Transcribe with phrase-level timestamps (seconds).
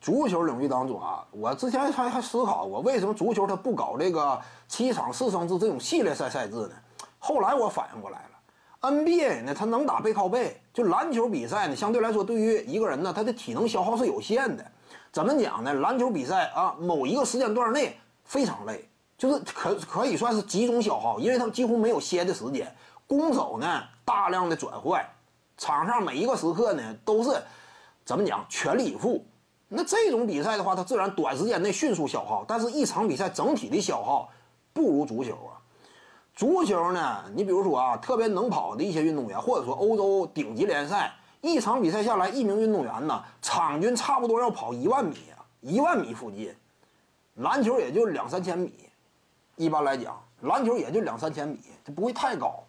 [0.00, 6.70] 足球领域当中啊，我之前还还思考过，为什么足球它不搞这个七场四胜制这种系列赛赛制呢？
[7.18, 14.64] 后来我反应过来了，NBA 呢，它能打背靠背，就篮球比赛呢，相对来说对于一个人呢，他的体能消耗是有限的。
[15.12, 15.74] 怎么讲呢？
[15.74, 18.88] 篮球比赛啊，某一个时间段内非常累，
[19.18, 22.74] 就是可可以算是集中消耗，因为他们几乎没有歇的时间。
[23.06, 25.04] 攻守呢，大量的转换，
[25.58, 27.36] 场上每一个时刻呢，都是
[28.04, 29.22] 怎么讲全力以赴。
[29.72, 34.28] 那这种比赛的话，它自然短时间内迅速消耗，但是一场比赛整体的消耗
[34.72, 35.62] 不如足球啊。
[36.34, 46.52] 足球呢，你比如说啊，特别能跑的一些运动员，或者说欧洲顶级联赛，一场比赛下来，一名运动员呢，场均差不多要跑一万米啊，一万米附近。
[47.36, 48.72] 篮球也就两三千米，
[49.54, 52.64] 一般来讲，篮球也就两三千米，它不会太高，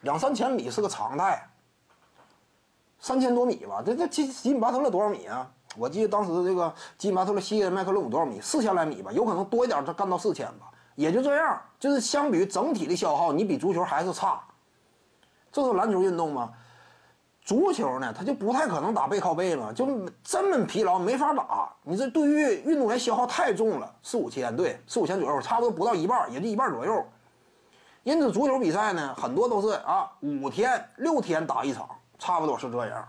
[0.00, 1.48] 两三千米是个常态。
[2.98, 5.48] 三千多米吧，这这吉吉米巴特勒多少米啊？
[5.78, 8.40] 我记得当时这个金马特勒西麦克勒姆多少米？
[8.40, 11.60] 四千来米吧，有可能多一点，他干到四千吧，也就这样。
[11.78, 14.40] 就是相比于整体的消耗，你比足球还是差。
[15.52, 16.52] 这是篮球运动吗？
[17.42, 19.86] 足球呢，他就不太可能打背靠背嘛，就
[20.24, 21.72] 这么疲劳没法打。
[21.82, 27.06] 你这对于运动员消耗太重了，四五千，对，四五千左右，差不多不到一半，也就一半左右。
[28.02, 33.08] 因此，足球比赛呢，很多都是啊，五天六天打一场，差不多是这样。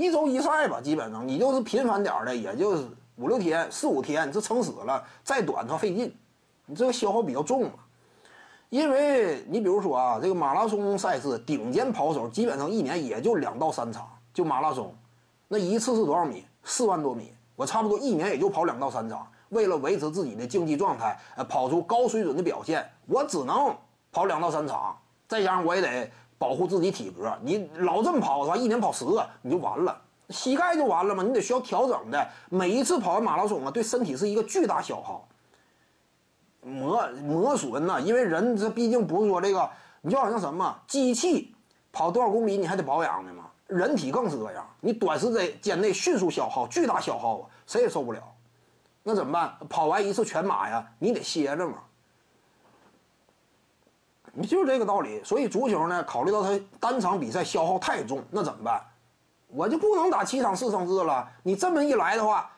[0.00, 5.04] 一周一赛吧，基本上你就是频繁点的，也就是五六天、四五天，这撑死了。
[5.22, 6.16] 再短它费劲，
[6.64, 7.72] 你这个消耗比较重嘛。
[8.70, 14.90] 因为你比如说啊，这个马拉松赛事，顶尖跑手基本上一年也就两到三场，就马拉松，
[15.48, 16.46] 那一次是多少米？
[16.64, 19.30] 四万多米，我差不多一年也就跑两到三场。
[19.50, 23.76] 为了维持自己的竞技状态，呃，跑出高水准的表现，我只能
[24.10, 24.96] 跑两到三场，
[25.28, 26.10] 再加上我也得。
[26.40, 31.22] 保护自己体格，你老这么跑的话，一年跑十个你就完了，膝盖就完了嘛？
[31.22, 32.28] 你得需要调整的。
[32.48, 35.28] 每一次跑完马拉松啊，对身体是一个巨大消耗，
[36.62, 38.00] 磨磨损呐。
[38.00, 39.68] 因为人这毕竟不是说这个，
[40.00, 41.54] 你就好像什么机器
[41.92, 48.22] 跑多少公里你还得保养的嘛，人体更是这样，你短时间间内迅速消耗，巨大消耗啊，谁也受不了。
[49.02, 49.54] 那怎么办？
[49.68, 51.82] 跑完一次全马呀，你得歇着嘛。
[54.32, 58.80] 你就是这个道理，所以足球呢，考虑到它单场比赛消耗太重，那怎么办？
[59.48, 61.28] 我就不能打七场四胜制了。
[61.42, 62.48] 你这么一来的话，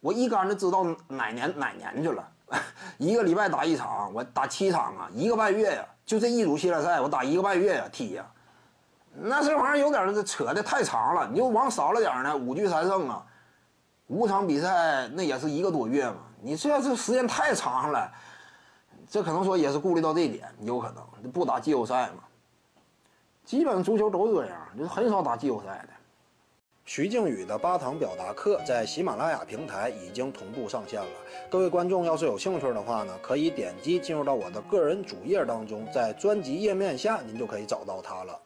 [0.00, 2.28] 我一竿子知道哪年哪年去了。
[2.98, 8.26] 一个礼拜打一场，我打七场啊，一个半月呀，就这一组系列赛，我打一个半月呀，踢呀，
[9.14, 11.28] 那这玩意儿有点扯的太长了。
[11.30, 13.24] 你就往少了点呢，五局三胜啊，
[14.08, 16.16] 五场比赛那也是一个多月嘛。
[16.40, 18.10] 你这这时间太长了。
[19.12, 22.24] 这可能说也是顾虑到这一点，有可能不打季后赛嘛？
[23.44, 25.88] 基本足球都这样，就很少打季后赛的。
[26.86, 31.10] 徐静宇的八堂表达课在喜马拉雅平台已经同步上线了。
[31.50, 38.40] 各位观众要是有兴趣的话呢，可以点击进入到我的个人主页当中，在专辑页面下您就可以找到它了。